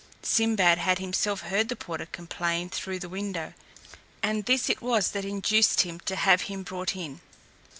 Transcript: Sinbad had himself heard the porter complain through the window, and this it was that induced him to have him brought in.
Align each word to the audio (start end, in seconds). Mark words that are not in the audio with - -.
Sinbad 0.23 0.79
had 0.79 0.97
himself 0.97 1.41
heard 1.41 1.69
the 1.69 1.75
porter 1.75 2.07
complain 2.07 2.69
through 2.71 2.97
the 2.97 3.07
window, 3.07 3.53
and 4.23 4.45
this 4.45 4.67
it 4.67 4.81
was 4.81 5.11
that 5.11 5.23
induced 5.25 5.81
him 5.81 5.99
to 6.05 6.15
have 6.15 6.41
him 6.49 6.63
brought 6.63 6.95
in. 6.95 7.21